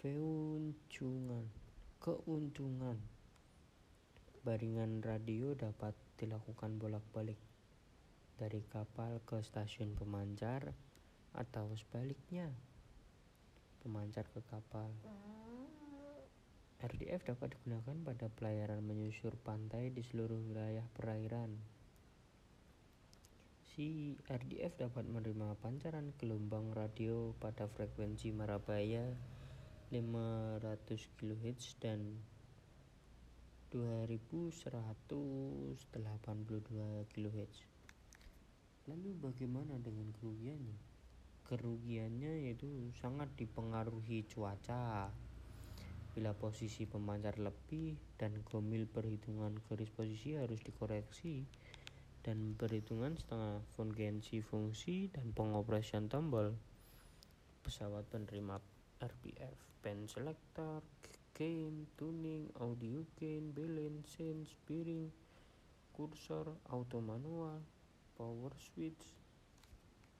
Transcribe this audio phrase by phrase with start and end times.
[0.00, 1.44] Keuntungan
[2.00, 2.96] Keuntungan
[4.40, 7.36] Baringan radio dapat dilakukan bolak-balik
[8.40, 10.72] dari kapal ke stasiun pemancar
[11.36, 12.48] atau sebaliknya
[13.84, 14.88] pemancar ke kapal.
[16.80, 21.60] RDF dapat digunakan pada pelayaran menyusur pantai di seluruh wilayah perairan.
[23.76, 29.36] Si RDF dapat menerima pancaran gelombang radio pada frekuensi marabaya
[29.90, 30.86] 500
[31.18, 32.22] kHz dan
[33.74, 35.74] 2182
[37.10, 37.54] kHz.
[38.86, 40.78] Lalu bagaimana dengan kerugiannya?
[41.42, 42.70] Kerugiannya yaitu
[43.02, 45.10] sangat dipengaruhi cuaca.
[46.14, 51.42] Bila posisi pemancar lebih dan gomil perhitungan garis posisi harus dikoreksi
[52.22, 56.54] dan perhitungan setengah fungensi fungsi dan pengoperasian tombol
[57.66, 58.62] pesawat penerima
[59.02, 60.82] RPF, pen selector,
[61.34, 65.10] gain, tuning, audio gain, balance, sense, bearing,
[65.96, 67.62] kursor, auto manual,
[68.18, 69.06] power switch,